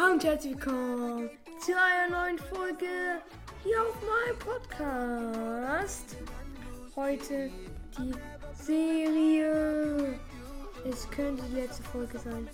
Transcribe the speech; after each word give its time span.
Hallo 0.00 0.14
und 0.14 0.24
herzlich 0.24 0.54
willkommen 0.54 1.30
zu 1.60 1.72
einer 1.72 2.16
neuen 2.16 2.38
Folge 2.38 3.20
hier 3.62 3.82
auf 3.82 3.96
meinem 4.00 4.38
Podcast. 4.38 6.16
Heute 6.96 7.50
die 7.98 8.14
Serie. 8.54 10.18
Es 10.88 11.10
könnte 11.10 11.42
die 11.50 11.56
letzte 11.56 11.82
Folge 11.82 12.18
sein. 12.18 12.48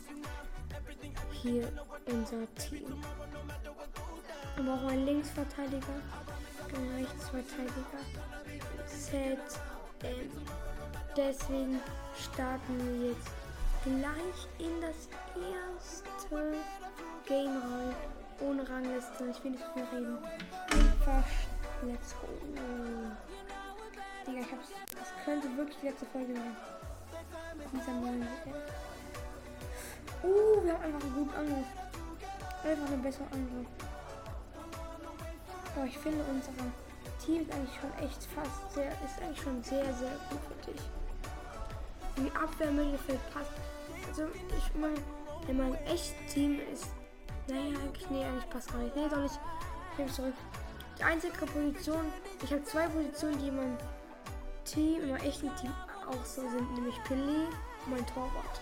Hier 1.31 1.71
unser 2.07 2.53
Team. 2.57 3.03
Wir 4.57 4.65
brauchen 4.65 4.89
einen 4.89 5.07
Linksverteidiger, 5.07 6.01
einen 6.75 6.95
Rechtsverteidiger, 6.97 8.01
ZM. 8.89 10.31
Deswegen 11.17 11.81
starten 12.19 13.01
wir 13.01 13.09
jetzt 13.11 13.31
gleich 13.85 14.49
in 14.59 14.81
das 14.81 15.09
erste 15.37 16.57
Game 17.27 17.57
rein. 17.57 17.95
Ohne 18.41 18.69
Rangliste. 18.69 19.25
Ich 19.31 19.45
will 19.45 19.53
nicht 19.53 19.65
viel 19.75 19.85
reden. 19.93 20.19
Let's 21.83 22.15
go. 22.21 22.29
Digga, 24.27 24.41
ich 24.41 24.53
hab's. 24.53 24.69
Das 24.91 25.25
könnte 25.25 25.57
wirklich 25.57 25.77
die 25.81 25.87
letzte 25.89 26.07
Folge 26.07 26.35
sein. 26.35 26.57
Dieser 27.73 27.93
neuen 27.93 28.27
Uh, 30.23 30.65
wir 30.65 30.73
haben 30.73 30.83
einfach 30.85 31.03
einen 31.03 31.15
guten 31.15 31.35
Angriff. 31.35 31.67
Einfach 32.65 32.93
einen 32.93 33.03
besseren 33.03 33.33
Angriff. 33.33 33.67
Aber 35.75 35.85
ich 35.85 35.99
finde 35.99 36.25
unser 36.31 36.53
Team 37.25 37.43
ist 37.43 37.53
eigentlich 37.53 37.81
schon 37.81 38.05
echt 38.05 38.25
fast 38.35 38.73
sehr, 38.75 38.91
ist 39.05 39.21
eigentlich 39.21 39.43
schon 39.43 39.63
sehr, 39.63 39.85
sehr 39.95 40.13
gut 40.31 40.41
für 40.49 40.73
dich. 40.73 40.81
Die 42.17 42.31
Abwehr 42.35 42.71
passt. 43.33 43.51
Also 44.09 44.29
ich 44.57 44.75
meine, 44.75 44.97
in 45.49 45.59
meinem 45.59 45.75
echten 45.87 46.27
Team 46.29 46.61
ist. 46.73 46.87
Naja, 47.49 47.79
eigentlich, 47.79 48.11
nee, 48.11 48.25
eigentlich 48.25 48.51
passt 48.51 48.73
gar 48.73 48.79
nicht. 48.79 48.97
Nee, 48.97 49.09
doch 49.09 49.19
nicht. 49.19 49.39
Ich 49.93 49.99
nehme 49.99 50.13
zurück. 50.13 50.35
Die 50.99 51.05
einzige 51.05 51.47
Position, 51.47 52.13
ich 52.43 52.51
habe 52.53 52.65
zwei 52.65 52.89
Positionen, 52.89 53.39
die 53.39 53.49
in 53.49 53.57
meinem 53.57 53.79
Team, 54.65 55.03
in 55.03 55.11
meinem 55.11 55.25
echten 55.25 55.55
Team 55.57 55.73
auch 56.09 56.25
so 56.25 56.43
sind, 56.43 56.75
nämlich 56.75 56.97
Pelé 57.09 57.47
und 57.85 57.91
mein 57.91 58.07
Torwart. 58.07 58.61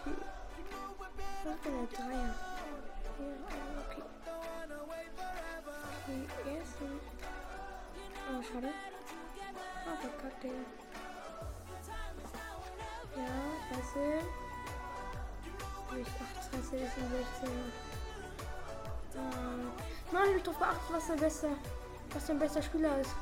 Okay. 0.00 0.16
Was 1.44 1.54
ist 1.54 1.64
denn 1.64 1.88
der 1.88 1.98
Dreier? 1.98 2.34
Okay. 3.86 4.02
Okay, 6.04 6.58
ersten. 6.58 7.00
Oh, 8.28 8.42
schade. 8.42 8.68
Ah, 9.86 9.96
verkackt, 10.00 10.42
Digga. 10.42 10.54
Ja, 13.16 13.26
scheiße. 13.68 14.49
Ach, 15.90 15.96
scheiße, 16.52 16.76
ist 16.76 16.98
ein 16.98 17.10
16. 17.10 17.48
Ah. 19.16 20.12
Mann, 20.12 20.36
ich 20.36 20.42
doch 20.42 20.58
beachten, 20.58 20.92
was 20.92 21.06
der 21.08 21.14
beste, 21.14 21.48
was 22.12 22.26
dein 22.26 22.38
bester 22.38 22.62
Spieler 22.62 23.00
ist. 23.00 23.14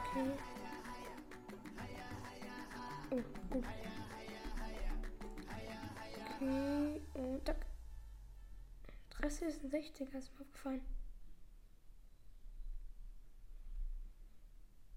Okay. 0.00 0.30
Oh, 3.10 3.22
gut. 3.50 3.64
Okay, 6.36 7.00
und 7.14 7.48
da. 7.48 7.54
Adresse 9.16 9.46
ist 9.46 9.64
ein 9.64 9.70
60er, 9.70 10.18
ist 10.18 10.32
mir 10.34 10.40
aufgefallen. 10.42 10.82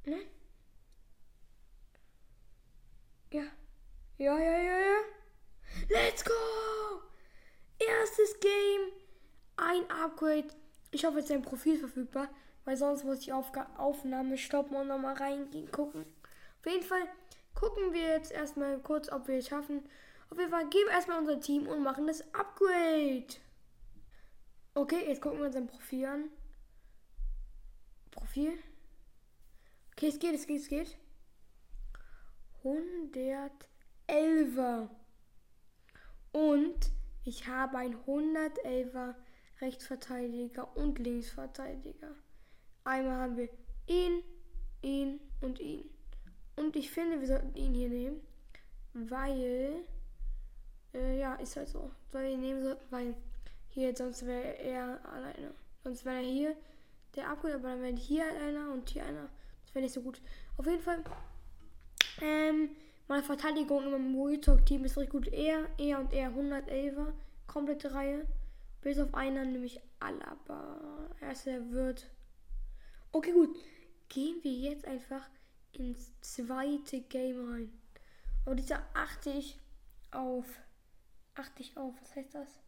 Nein? 0.05 0.25
Ja. 3.31 3.43
Ja, 4.29 4.37
ja, 4.37 4.57
ja, 4.59 4.79
ja. 4.79 4.99
Let's 5.89 6.23
go! 6.23 6.33
Erstes 7.79 8.39
Game. 8.39 8.91
Ein 9.57 9.89
Upgrade. 9.89 10.49
Ich 10.91 11.03
hoffe, 11.03 11.17
jetzt 11.17 11.31
ist 11.31 11.35
ein 11.35 11.41
Profil 11.41 11.79
verfügbar, 11.79 12.29
weil 12.63 12.77
sonst 12.77 13.05
muss 13.05 13.21
ich 13.21 13.33
Aufga 13.33 13.67
Aufnahme 13.75 14.37
stoppen 14.37 14.75
und 14.75 14.87
nochmal 14.87 15.15
reingehen, 15.15 15.71
gucken. 15.71 16.05
Auf 16.59 16.71
jeden 16.71 16.85
Fall 16.85 17.01
gucken 17.55 17.91
wir 17.91 18.03
jetzt 18.03 18.31
erstmal 18.31 18.77
kurz, 18.77 19.11
ob 19.11 19.27
wir 19.27 19.39
es 19.39 19.47
schaffen. 19.47 19.89
Auf 20.29 20.37
jeden 20.37 20.51
Fall 20.51 20.69
geben 20.69 20.89
wir 20.89 20.93
erstmal 20.93 21.17
unser 21.17 21.39
Team 21.39 21.65
und 21.65 21.81
machen 21.81 22.05
das 22.05 22.21
Upgrade. 22.31 23.33
Okay, 24.75 25.07
jetzt 25.07 25.23
gucken 25.23 25.39
wir 25.39 25.47
uns 25.47 25.55
ein 25.55 25.65
Profil 25.65 26.05
an. 26.05 26.29
Profil. 28.11 28.59
Okay, 29.93 30.09
es 30.09 30.19
geht, 30.19 30.35
es 30.35 30.45
geht, 30.45 30.61
es 30.61 30.67
geht. 30.67 30.97
111er. 34.09 34.89
Und 36.31 36.91
ich 37.23 37.47
habe 37.47 37.77
ein 37.77 37.95
111er 38.05 39.15
Rechtsverteidiger 39.61 40.75
und 40.75 40.99
Linksverteidiger. 40.99 42.15
Einmal 42.83 43.17
haben 43.17 43.37
wir 43.37 43.49
ihn, 43.87 44.23
ihn 44.81 45.19
und 45.41 45.59
ihn. 45.59 45.89
Und 46.55 46.75
ich 46.75 46.91
finde, 46.91 47.19
wir 47.19 47.27
sollten 47.27 47.55
ihn 47.55 47.73
hier 47.73 47.89
nehmen, 47.89 48.21
weil, 48.93 49.83
äh, 50.93 51.19
ja, 51.19 51.35
ist 51.35 51.55
halt 51.55 51.69
so. 51.69 51.91
Weil 52.11 52.31
wir 52.31 52.37
nehmen 52.37 52.63
sollten, 52.63 52.85
weil 52.91 53.15
hier, 53.69 53.95
sonst 53.95 54.25
wäre 54.25 54.57
er 54.57 54.99
alleine. 55.13 55.53
Sonst 55.83 56.05
wäre 56.05 56.17
er 56.17 56.23
hier 56.23 56.55
der 57.15 57.29
Upgrade, 57.29 57.55
aber 57.55 57.69
dann 57.69 57.81
wäre 57.81 57.95
hier 57.95 58.25
einer 58.25 58.71
und 58.71 58.89
hier 58.89 59.05
einer. 59.05 59.29
Das 59.65 59.75
wäre 59.75 59.83
nicht 59.83 59.93
so 59.93 60.01
gut. 60.01 60.21
Auf 60.57 60.65
jeden 60.65 60.81
Fall, 60.81 61.03
ähm, 62.21 62.69
meine 63.09 63.23
Verteidigung 63.23 63.91
im 63.91 64.11
Monitor-Team 64.11 64.85
ist 64.85 64.95
richtig 64.95 65.11
gut. 65.11 65.27
Er, 65.29 65.67
er 65.79 65.99
und 65.99 66.13
er 66.13 66.29
111er. 66.29 67.11
Komplette 67.47 67.91
Reihe. 67.91 68.27
Bis 68.81 68.99
auf 68.99 69.15
einen, 69.15 69.51
nämlich 69.51 69.81
Alaba. 69.99 71.09
Erster 71.19 71.71
wird. 71.71 72.07
Okay, 73.11 73.31
gut. 73.31 73.57
Gehen 74.09 74.37
wir 74.43 74.51
jetzt 74.51 74.85
einfach 74.85 75.27
ins 75.71 76.11
zweite 76.21 77.01
Game 77.01 77.49
rein. 77.49 77.71
Aber 78.45 78.53
dieser 78.53 78.85
achte 78.93 79.31
ich 79.31 79.59
auf. 80.11 80.45
Achte 81.33 81.63
ich 81.63 81.75
auf. 81.77 81.95
Was 81.99 82.15
heißt 82.15 82.35
das? 82.35 82.59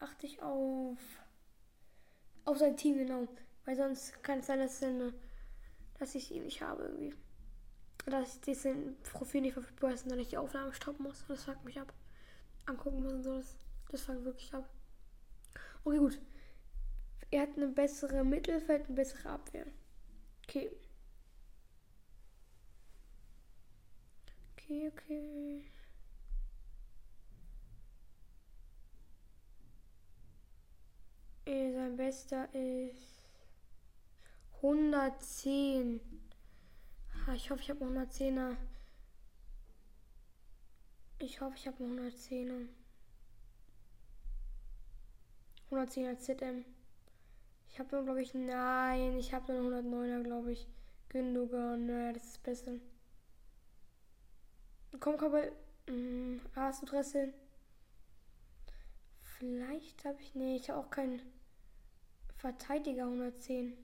Achte 0.00 0.26
ich 0.26 0.42
auf. 0.42 0.98
Auf 2.44 2.58
sein 2.58 2.76
Team, 2.76 2.98
genau. 2.98 3.28
Weil 3.64 3.76
sonst 3.76 4.20
kann 4.24 4.40
es 4.40 4.48
sein, 4.48 4.58
dass, 4.58 4.84
dass 6.00 6.14
ich 6.16 6.32
ihn 6.32 6.42
nicht 6.42 6.60
habe 6.60 6.82
irgendwie 6.82 7.14
dass 8.06 8.40
diesen 8.40 9.00
Profil 9.02 9.42
nicht 9.42 9.54
verfügbar 9.54 9.92
ist 9.92 10.04
und 10.04 10.10
dann 10.10 10.18
ich 10.18 10.28
die 10.28 10.38
Aufnahme 10.38 10.72
stoppen 10.72 11.04
muss. 11.04 11.24
Das 11.28 11.44
fuckt 11.44 11.64
mich 11.64 11.78
ab. 11.80 11.92
Angucken 12.66 13.02
muss 13.02 13.12
und 13.12 13.22
so. 13.22 13.36
Das, 13.36 13.56
das 13.90 14.02
fuckt 14.02 14.24
wirklich 14.24 14.54
ab. 14.54 14.68
Okay, 15.84 15.98
gut. 15.98 16.20
Er 17.30 17.42
hat 17.42 17.56
eine 17.56 17.68
bessere 17.68 18.24
Mittelfeld, 18.24 18.86
eine 18.86 18.94
bessere 18.94 19.30
Abwehr. 19.30 19.66
Okay. 20.44 20.70
Okay, 24.56 24.90
okay. 24.92 25.64
Sein 31.76 31.96
bester 31.96 32.48
ist 32.52 33.22
110. 34.60 36.00
Ich 37.34 37.50
hoffe, 37.50 37.60
ich 37.60 37.70
habe 37.70 37.84
110er. 37.84 38.56
Ich 41.18 41.40
hoffe, 41.40 41.56
ich 41.56 41.66
habe 41.66 41.82
110er. 41.82 42.68
110er 45.70 46.18
ZM. 46.18 46.64
Ich 47.68 47.80
habe 47.80 47.96
nur, 47.96 48.04
glaube 48.04 48.22
ich, 48.22 48.32
nein, 48.32 49.16
ich 49.18 49.34
habe 49.34 49.52
nur 49.52 49.72
109er, 49.72 50.22
glaube 50.22 50.52
ich. 50.52 50.68
Gündogan, 51.08 51.86
naja, 51.86 52.12
das 52.12 52.24
ist 52.24 52.42
besser. 52.42 52.72
Komm, 55.00 55.18
komm, 55.18 55.34
hm, 55.88 56.40
hast 56.54 56.82
du 56.82 56.86
Dressel? 56.86 57.34
Vielleicht 59.20 60.04
habe 60.04 60.20
ich, 60.22 60.34
nee, 60.34 60.56
ich 60.56 60.70
habe 60.70 60.78
auch 60.78 60.90
keinen 60.90 61.20
Verteidiger 62.38 63.04
110. 63.04 63.76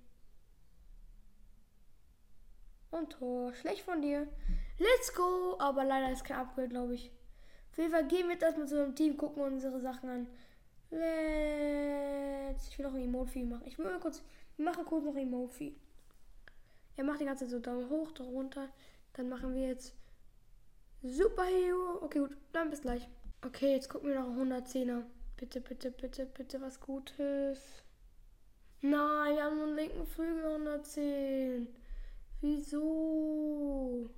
Und 2.93 3.11
Tor. 3.11 3.53
Schlecht 3.55 3.83
von 3.83 4.01
dir. 4.01 4.29
Let's 4.79 5.13
go. 5.15 5.57
Aber 5.59 5.85
leider 5.85 6.13
ist 6.13 6.25
kein 6.25 6.37
Upgrade, 6.37 6.69
glaube 6.69 6.95
ich. 6.95 7.11
Auf 7.73 7.79
jeden 7.79 7.91
Fall 7.91 8.07
gehen 8.07 8.27
wir 8.27 8.35
jetzt 8.35 8.43
erstmal 8.43 8.69
zu 8.69 8.81
einem 8.81 8.95
Team, 8.95 9.17
gucken 9.17 9.43
unsere 9.43 9.81
Sachen 9.81 10.09
an. 10.09 10.27
Let's. 10.91 12.69
Ich 12.69 12.79
will 12.79 12.87
noch 12.87 12.95
ein 12.95 13.03
Emote 13.03 13.43
machen. 13.45 13.67
Ich 13.67 13.79
will 13.79 13.87
mal 13.87 13.99
kurz. 13.99 14.23
Wir 14.57 14.67
machen 14.67 14.85
kurz 14.85 15.05
noch 15.05 15.17
Emote. 15.17 15.73
Er 16.97 17.05
macht 17.05 17.21
die 17.21 17.25
ganze 17.25 17.47
Zeit 17.47 17.51
so 17.51 17.59
Daumen 17.59 17.89
hoch, 17.89 18.13
Daumen 18.13 18.31
runter. 18.31 18.69
Dann 19.15 19.31
machen 19.31 19.55
wir 19.55 19.69
jetzt 19.69 19.95
Superhero. 21.03 22.03
Okay, 22.03 22.19
gut. 22.19 22.37
Dann 22.53 22.69
bis 22.69 22.83
gleich. 22.83 23.09
Okay, 23.45 23.73
jetzt 23.73 23.89
gucken 23.89 24.11
wir 24.11 24.21
noch 24.21 24.29
110er. 24.29 25.03
Bitte, 25.39 25.63
bitte, 25.63 25.91
bitte, 25.91 26.27
bitte 26.27 26.61
was 26.61 26.79
Gutes. 26.79 27.83
Nein, 28.83 29.35
wir 29.35 29.45
haben 29.45 29.57
nur 29.57 29.67
einen 29.69 29.77
linken 29.77 30.07
Flügel 30.07 30.45
110. 30.45 31.82
Wieso? 32.43 34.11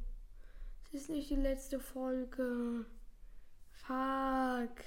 Das 0.90 1.02
ist 1.02 1.10
nicht 1.10 1.28
die 1.28 1.36
letzte 1.36 1.78
Folge. 1.78 2.86
Fuck. 3.70 4.82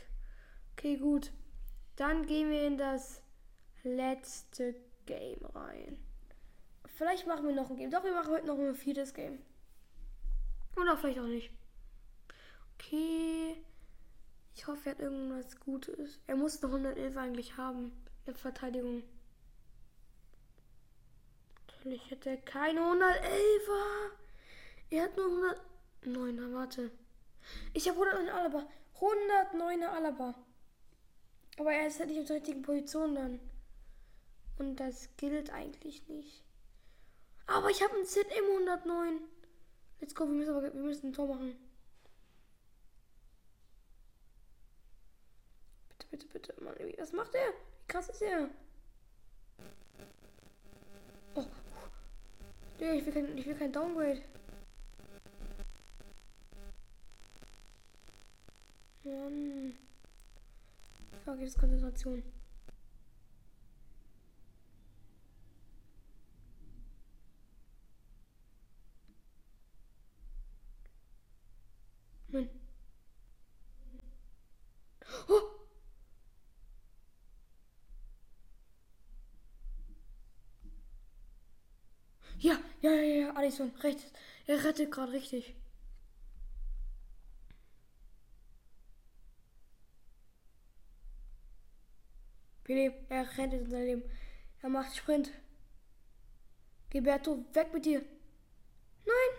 Okay, 0.73 0.97
gut. 0.97 1.31
Dann 1.97 2.25
gehen 2.25 2.49
wir 2.49 2.65
in 2.65 2.79
das 2.79 3.21
letzte 3.83 4.75
Game 5.05 5.45
rein. 5.53 5.99
Vielleicht 6.85 7.27
machen 7.27 7.47
wir 7.47 7.53
noch 7.53 7.69
ein 7.69 7.77
Game. 7.77 7.91
Doch, 7.91 8.03
wir 8.03 8.13
machen 8.13 8.33
heute 8.33 8.47
noch 8.47 8.57
ein 8.57 8.73
viertes 8.73 9.13
Game. 9.13 9.37
Oder 10.75 10.97
vielleicht 10.97 11.19
auch 11.19 11.27
nicht. 11.27 11.51
Okay. 12.73 13.55
Ich 14.55 14.65
hoffe, 14.65 14.89
er 14.89 14.91
hat 14.93 14.99
irgendwas 14.99 15.59
Gutes. 15.59 16.19
Er 16.25 16.37
muss 16.37 16.59
noch 16.63 16.71
111 16.71 17.15
eigentlich 17.15 17.55
haben. 17.55 17.91
In 18.25 18.35
Verteidigung. 18.35 19.03
Natürlich 21.87 22.11
hätte 22.11 22.31
er 22.31 22.37
keine 22.37 22.81
111er. 22.81 24.11
Er 24.89 25.03
hat 25.03 25.15
nur 25.15 25.55
109er. 26.03 26.53
Warte. 26.53 26.91
Ich 27.73 27.87
habe 27.87 28.01
109 28.01 28.29
Alaba. 28.29 28.67
109er 28.99 29.87
Alaba. 29.87 30.35
Aber 31.57 31.71
er 31.71 31.87
ist 31.87 31.99
halt 31.99 32.09
nicht 32.09 32.19
in 32.19 32.25
der 32.25 32.35
richtigen 32.35 32.61
Position 32.61 33.15
dann. 33.15 33.39
Und 34.57 34.75
das 34.81 35.15
gilt 35.15 35.49
eigentlich 35.51 36.05
nicht. 36.09 36.43
Aber 37.45 37.69
ich 37.69 37.81
habe 37.81 37.95
einen 37.95 38.05
ZM 38.05 38.43
109. 38.51 39.21
Let's 40.01 40.13
go, 40.13 40.25
wir 40.25 40.33
müssen, 40.33 40.55
aber, 40.55 40.63
wir 40.63 40.81
müssen 40.81 41.07
ein 41.07 41.13
Tor 41.13 41.27
machen. 41.27 41.55
Bitte, 45.87 46.07
bitte, 46.09 46.27
bitte. 46.27 46.61
Mann, 46.61 46.75
was 46.97 47.13
macht 47.13 47.33
er? 47.33 47.47
Wie 47.47 47.87
krass 47.87 48.09
ist 48.09 48.21
er? 48.23 48.49
Nee, 52.79 52.91
ich 52.99 53.05
will 53.05 53.13
kein, 53.13 53.37
ich 53.37 53.45
will 53.45 53.55
kein 53.55 53.71
Downgrade. 53.71 54.21
Mann. 59.03 59.73
Fuck, 61.25 61.39
jetzt 61.39 61.57
Konzentration. 61.57 62.23
Mann. 72.29 72.49
Oh! 75.29 75.57
Ja, 82.87 82.93
ja, 82.93 83.15
ja, 83.21 83.35
Alisson, 83.35 83.71
rechts. 83.83 84.05
Er 84.45 84.63
rettet 84.63 84.91
gerade 84.91 85.11
richtig. 85.11 85.55
Pelé, 92.63 92.93
er 93.09 93.37
in 93.37 93.69
sein 93.69 93.85
Leben. 93.85 94.03
Er 94.61 94.69
macht 94.69 94.95
Sprint. 94.95 95.31
Gilberto, 96.89 97.43
weg 97.53 97.73
mit 97.73 97.85
dir. 97.85 98.01
Nein. 99.05 99.33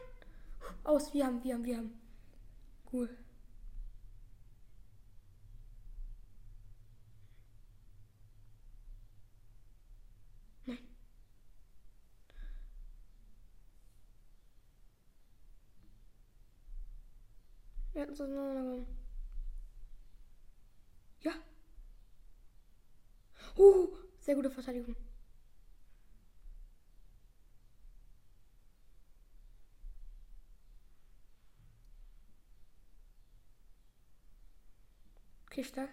Aus, 0.84 1.14
wir 1.14 1.24
haben, 1.24 1.42
wir 1.42 1.54
haben, 1.54 1.64
wir 1.64 1.78
haben. 1.78 2.00
Cool. 2.92 3.08
Es 18.18 18.22
auseinandergenommen. 18.22 18.86
Ja. 21.20 21.32
Uh, 23.56 23.88
sehr 24.18 24.34
gute 24.34 24.50
Verteidigung. 24.50 24.96
Okay, 35.46 35.62
stark. 35.62 35.90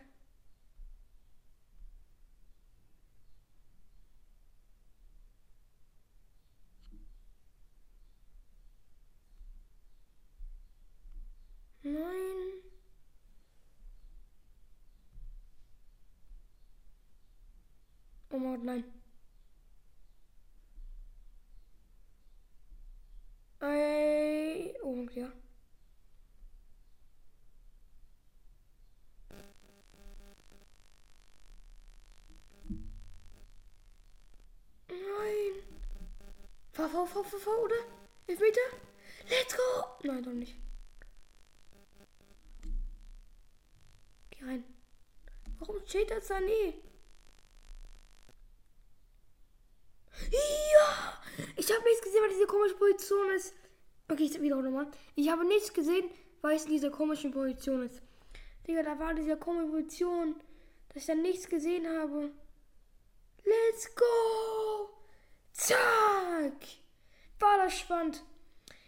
Nein. 11.83 12.25
Gott, 18.55 18.63
nein. 18.63 18.85
Ey, 23.59 24.73
oh 24.81 25.05
ja. 25.13 25.29
Nein. 34.87 34.97
Fahr, 36.71 36.89
fahr, 36.89 37.07
fahr, 37.07 37.59
oder? 37.61 37.75
Elfmeter? 38.27 38.59
Let's 39.29 39.57
go! 39.57 39.63
Nein, 40.03 40.23
doch 40.23 40.31
nicht. 40.31 40.55
Geh 44.29 44.45
rein. 44.45 44.63
Warum 45.59 45.85
steht 45.85 46.09
das 46.09 46.27
da 46.27 46.39
nie? 46.39 46.85
Ja! 50.31 51.21
Ich 51.67 51.73
habe 51.73 51.83
nichts 51.83 52.03
gesehen, 52.03 52.21
weil 52.21 52.29
diese 52.29 52.45
komische 52.45 52.75
Position 52.75 53.31
ist. 53.31 53.55
Okay, 54.07 54.25
ich 54.25 54.39
wiederhole 54.39 54.69
nochmal. 54.69 54.87
Ich 55.15 55.31
habe 55.31 55.43
nichts 55.45 55.73
gesehen, 55.73 56.11
weil 56.41 56.57
es 56.57 56.65
in 56.65 56.73
dieser 56.73 56.91
komischen 56.91 57.31
Position 57.31 57.81
ist. 57.81 58.03
Digga, 58.67 58.83
da 58.83 58.99
war 58.99 59.15
diese 59.15 59.35
komische 59.35 59.71
Position, 59.71 60.35
dass 60.89 60.97
ich 60.97 61.05
dann 61.07 61.23
nichts 61.23 61.49
gesehen 61.49 61.87
habe. 61.87 62.29
Let's 63.43 63.95
go! 63.95 64.89
Zack! 65.53 66.53
War 67.39 67.57
das 67.57 67.79
spannend. 67.79 68.23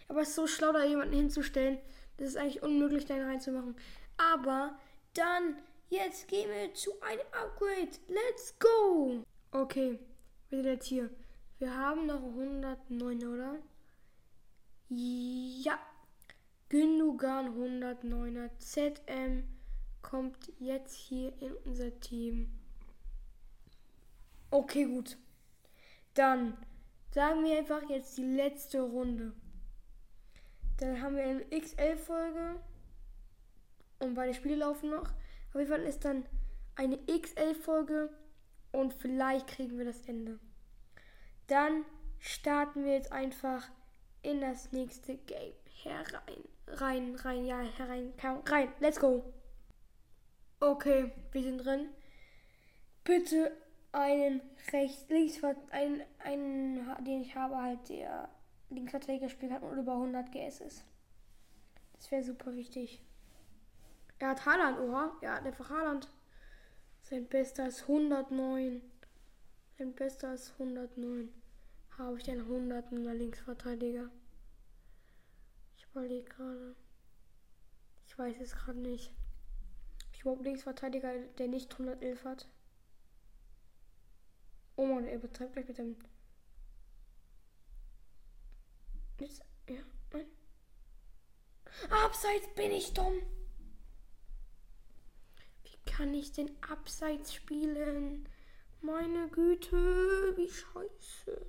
Aber 0.07 0.21
es 0.21 0.30
ist 0.30 0.35
so 0.35 0.45
schlau, 0.45 0.71
da 0.71 0.83
jemanden 0.83 1.15
hinzustellen. 1.15 1.80
Das 2.18 2.27
ist 2.27 2.38
eigentlich 2.38 2.62
unmöglich, 2.62 3.06
da 3.06 3.15
reinzumachen. 3.15 3.75
Aber 4.18 4.77
dann, 5.15 5.57
jetzt 5.90 6.28
gehen 6.28 6.51
wir 6.51 6.71
zu 6.75 6.92
einem 7.01 7.25
Upgrade. 7.31 7.97
Let's 8.07 8.54
go! 8.59 9.23
Okay, 9.51 9.97
wir 10.49 10.57
sind 10.59 10.68
jetzt 10.68 10.85
hier. 10.85 11.09
Wir 11.59 11.76
haben 11.76 12.06
noch 12.06 12.21
109, 12.21 13.26
oder? 13.26 13.56
Ja. 14.90 15.80
Gündogan 16.69 17.56
109er. 17.57 18.49
ZM 18.59 19.44
kommt 20.04 20.52
jetzt 20.59 20.95
hier 20.95 21.33
in 21.42 21.54
unser 21.66 21.99
Team. 21.99 22.52
Okay, 24.52 24.85
gut. 24.85 25.18
Dann 26.14 26.57
sagen 27.11 27.44
wir 27.44 27.57
einfach 27.57 27.90
jetzt 27.90 28.18
die 28.18 28.35
letzte 28.35 28.81
Runde. 28.81 29.33
Dann 30.78 31.02
haben 31.02 31.16
wir 31.16 31.23
eine 31.23 31.45
XL-Folge. 31.45 32.61
Und 33.99 34.14
beide 34.14 34.35
Spiele 34.35 34.57
laufen 34.57 34.92
noch. 34.92 35.09
Auf 35.49 35.56
jeden 35.56 35.69
Fall 35.69 35.81
ist 35.81 36.06
dann 36.06 36.23
eine 36.76 36.99
XL-Folge. 36.99 38.11
Und 38.71 38.94
vielleicht 38.94 39.47
kriegen 39.47 39.78
wir 39.80 39.85
das 39.85 40.02
Ende. 40.02 40.40
Dann 41.47 41.85
starten 42.19 42.83
wir 42.83 42.94
jetzt 42.94 43.11
einfach 43.11 43.68
in 44.21 44.42
das 44.42 44.71
nächste 44.71 45.18
Game 45.18 45.54
herein. 45.83 46.44
Rein, 46.68 47.16
rein, 47.16 47.45
ja, 47.45 47.61
herein, 47.61 48.13
rein. 48.45 48.73
Let's 48.80 48.99
go. 48.99 49.23
Okay, 50.59 51.11
wir 51.31 51.44
sind 51.44 51.59
drin. 51.59 51.89
Bitte 53.04 53.56
einen 53.94 54.42
rechts, 54.73 55.07
links, 55.09 55.42
einen, 55.71 56.01
einen, 56.19 57.06
den 57.06 57.21
ich 57.21 57.35
habe, 57.35 57.57
halt 57.57 57.87
der 57.87 58.30
Linksverteidiger 58.69 59.30
spielen 59.30 59.54
kann 59.54 59.63
und 59.63 59.77
über 59.77 59.94
100 59.94 60.31
GS 60.31 60.61
ist. 60.61 60.83
Das 61.94 62.11
wäre 62.11 62.23
super 62.23 62.54
wichtig. 62.54 63.01
Er 64.19 64.30
hat 64.30 64.45
Haaland, 64.45 64.80
oha. 64.80 65.16
Er 65.21 65.35
hat 65.35 65.45
einfach 65.45 65.69
Haaland. 65.69 66.09
Sein 67.01 67.27
bester 67.27 67.68
ist 67.68 67.83
109. 67.83 68.81
Sein 69.77 69.93
bester 69.93 70.33
ist 70.33 70.53
109. 70.53 71.29
Habe 71.99 72.17
ich 72.17 72.23
den 72.23 72.41
100 72.41 72.91
in 72.91 73.03
der 73.03 73.13
Linksverteidiger? 73.13 74.09
Ich 75.77 75.85
überlege 75.85 76.27
gerade. 76.27 76.75
Ich 78.07 78.17
weiß 78.17 78.37
es 78.41 78.55
gerade 78.55 78.79
nicht. 78.79 79.11
Ich 80.13 80.21
überhaupt 80.21 80.43
Linksverteidiger, 80.43 81.19
der 81.37 81.47
nicht 81.47 81.71
111 81.73 82.23
hat. 82.23 82.47
Oh 84.77 84.85
Mann, 84.87 85.05
er 85.05 85.17
übertreibt 85.17 85.53
gleich 85.53 85.67
mit 85.67 85.77
dem. 85.77 85.95
Jetzt, 89.19 89.43
ja, 89.69 89.81
nein. 90.11 90.25
Abseits 91.91 92.47
bin 92.55 92.71
ich 92.71 92.93
dumm. 92.93 93.21
Wie 95.65 95.91
kann 95.91 96.15
ich 96.15 96.31
denn 96.31 96.49
Abseits 96.63 97.31
spielen? 97.35 98.27
Meine 98.81 99.27
Güte, 99.29 100.35
wie 100.37 100.49
scheiße. 100.49 101.45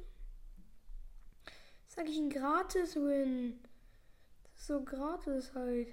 Sag 1.86 2.08
ich 2.08 2.16
ein 2.16 2.30
Gratis-Win. 2.30 3.60
Das 4.42 4.52
ist 4.60 4.66
so 4.66 4.84
gratis 4.84 5.54
halt. 5.54 5.88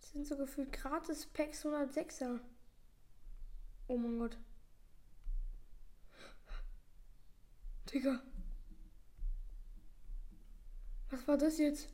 Das 0.00 0.10
sind 0.10 0.26
so 0.26 0.36
gefühlt 0.36 0.72
gratis 0.72 1.26
Packs 1.26 1.64
106er. 1.64 2.40
Oh 3.88 3.96
mein 3.96 4.18
Gott. 4.18 4.38
Digga. 7.92 8.22
Was 11.10 11.26
war 11.26 11.36
das 11.36 11.58
jetzt? 11.58 11.92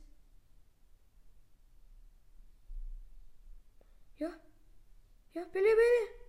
Ja? 4.17 4.29
Ja, 5.33 5.43
Billy, 5.45 5.51
Billy. 5.51 6.26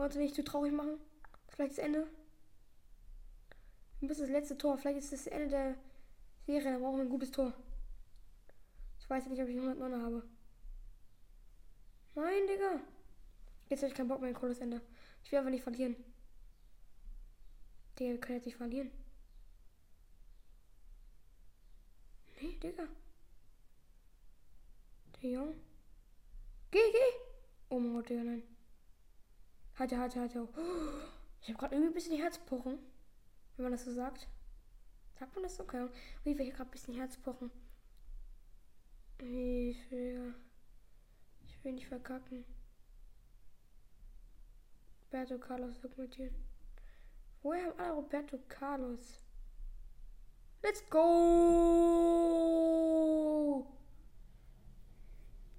Warte 0.00 0.18
nicht 0.18 0.34
zu 0.34 0.42
traurig 0.42 0.72
machen. 0.72 0.98
Vielleicht 1.48 1.72
das 1.72 1.84
Ende. 1.84 2.06
Müssen 4.00 4.22
das 4.22 4.30
letzte 4.30 4.56
Tor. 4.56 4.78
Vielleicht 4.78 4.98
ist 4.98 5.12
das 5.12 5.26
Ende 5.26 5.50
der 5.50 5.76
Serie. 6.46 6.72
Dann 6.72 6.80
brauchen 6.80 6.96
wir 6.96 7.04
ein 7.04 7.10
gutes 7.10 7.30
Tor. 7.30 7.52
Ich 8.98 9.10
weiß 9.10 9.26
nicht, 9.26 9.42
ob 9.42 9.48
ich 9.48 9.56
109 9.56 10.02
habe. 10.02 10.26
Nein, 12.14 12.46
Digga. 12.48 12.80
Jetzt 13.68 13.82
habe 13.82 13.90
ich 13.90 13.94
keinen 13.94 14.08
Bock 14.08 14.22
mehr. 14.22 14.30
Ein 14.30 14.34
cooles 14.34 14.60
Ende. 14.60 14.80
Ich 15.22 15.30
will 15.30 15.38
einfach 15.38 15.50
nicht 15.50 15.64
verlieren. 15.64 15.96
Digga, 17.98 18.12
wir 18.12 18.20
können 18.20 18.38
jetzt 18.38 18.46
nicht 18.46 18.56
verlieren. 18.56 18.90
Nee, 22.40 22.58
Digga. 22.62 22.88
Der 25.20 25.30
Jung. 25.30 25.54
Geh, 26.70 26.90
geh. 26.90 27.18
Oh 27.68 27.78
mein 27.78 27.92
Gott, 27.92 28.08
Digga, 28.08 28.24
nein. 28.24 28.59
Hat 29.74 29.92
er, 29.92 29.98
hat 29.98 30.16
er, 30.16 30.22
hat 30.22 30.34
er. 30.34 30.48
Ich 31.42 31.48
habe 31.48 31.58
gerade 31.58 31.74
irgendwie 31.74 31.90
ein 31.90 31.94
bisschen 31.94 32.18
Herzpochen. 32.18 32.78
Wenn 33.56 33.62
man 33.62 33.72
das 33.72 33.84
so 33.84 33.92
sagt. 33.92 34.28
Sagt 35.18 35.34
man 35.34 35.42
das 35.42 35.56
so? 35.56 35.62
Okay. 35.64 35.88
Wie 36.24 36.36
wir 36.36 36.44
hier 36.44 36.54
gerade 36.54 36.68
ein 36.68 36.72
bisschen 36.72 36.94
Herzpochen. 36.94 37.50
Ich 39.18 39.90
will, 39.90 40.34
ich 41.44 41.64
will 41.64 41.72
nicht 41.72 41.88
verkacken. 41.88 42.44
Roberto 45.04 45.38
Carlos 45.38 45.78
dokumentieren. 45.80 46.34
Woher 47.42 47.66
haben 47.66 47.78
alle 47.78 47.92
Roberto 47.92 48.38
Carlos? 48.48 49.24
Let's 50.62 50.88
go! 50.88 51.00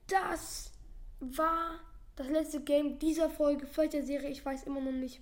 Das 0.07 0.71
war 1.19 1.79
das 2.15 2.27
letzte 2.27 2.61
Game 2.61 2.99
dieser 2.99 3.29
Folge, 3.29 3.65
vielleicht 3.65 3.93
der 3.93 4.03
Serie, 4.03 4.29
ich 4.29 4.45
weiß 4.45 4.63
immer 4.63 4.81
noch 4.81 4.91
nicht. 4.91 5.21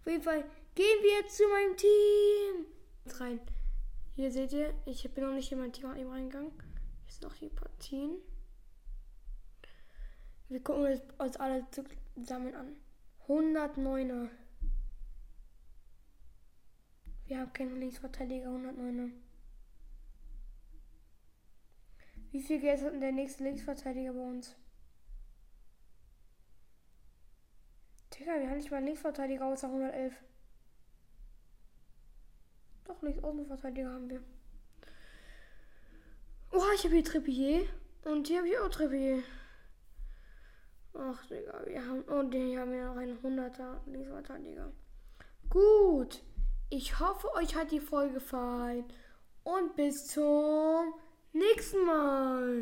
Auf 0.00 0.06
jeden 0.06 0.22
Fall 0.22 0.44
gehen 0.74 1.02
wir 1.02 1.28
zu 1.28 1.44
meinem 1.48 1.76
Team. 1.76 3.20
Rein. 3.20 3.40
Hier 4.14 4.30
seht 4.30 4.52
ihr, 4.52 4.74
ich 4.84 5.08
bin 5.14 5.24
noch 5.24 5.34
nicht 5.34 5.50
in 5.52 5.58
mein 5.58 5.72
Team 5.72 5.86
reingegangen. 5.86 6.52
Hier 7.04 7.12
sind 7.12 7.22
noch 7.22 7.36
die 7.36 7.48
Partien. 7.48 8.16
Wir 10.48 10.62
gucken 10.62 11.00
uns 11.18 11.36
alle 11.36 11.66
zusammen 11.70 12.54
an. 12.54 12.76
109er. 13.26 14.28
Wir 17.26 17.38
haben 17.38 17.52
keinen 17.52 17.80
Linksverteidiger, 17.80 18.48
109er. 18.48 19.10
Wie 22.32 22.42
viel 22.42 22.60
Geld 22.60 22.82
hat 22.82 22.92
denn 22.92 23.00
der 23.00 23.12
nächste 23.12 23.44
Linksverteidiger 23.44 24.12
bei 24.12 24.20
uns? 24.20 24.56
Digga, 28.22 28.38
wir 28.38 28.48
haben 28.48 28.58
nicht 28.58 28.70
mal 28.70 28.76
einen 28.76 28.86
Linksverteidiger 28.86 29.46
außer 29.46 29.66
111. 29.66 30.14
Doch, 32.84 33.02
Linksaußenverteidiger 33.02 33.92
haben 33.92 34.08
wir. 34.08 34.22
Oh, 36.52 36.62
ich 36.72 36.84
habe 36.84 36.94
hier 36.94 37.04
Trippier. 37.04 37.66
Und 38.04 38.28
hier 38.28 38.38
habe 38.38 38.48
ich 38.48 38.58
auch 38.58 38.68
Trippier. 38.68 39.24
Ach, 40.94 41.26
Digga, 41.26 41.66
wir 41.66 41.84
haben. 41.84 42.02
Und 42.02 42.32
hier 42.32 42.60
haben 42.60 42.70
wir 42.70 42.84
noch 42.84 42.96
einen 42.96 43.18
100er 43.18 43.78
Linksverteidiger. 43.86 44.70
Gut. 45.50 46.22
Ich 46.70 47.00
hoffe, 47.00 47.28
euch 47.34 47.56
hat 47.56 47.72
die 47.72 47.80
Folge 47.80 48.14
gefallen. 48.14 48.84
Und 49.42 49.74
bis 49.74 50.06
zum 50.06 50.94
nächsten 51.32 51.84
Mal. 51.84 52.60